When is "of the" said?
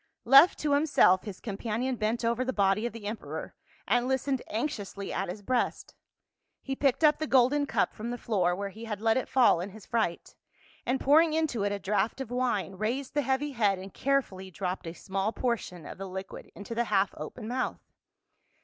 2.87-3.05, 15.85-16.09